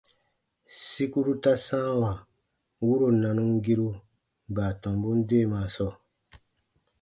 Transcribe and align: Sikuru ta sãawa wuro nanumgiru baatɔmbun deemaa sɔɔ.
Sikuru 0.89 1.33
ta 1.43 1.53
sãawa 1.65 2.11
wuro 2.85 3.07
nanumgiru 3.21 3.87
baatɔmbun 4.55 5.17
deemaa 5.29 5.67
sɔɔ. 5.75 5.93